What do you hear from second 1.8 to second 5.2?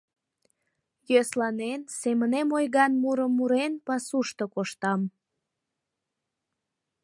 семынем ойган мурым мурен, пасушто коштам.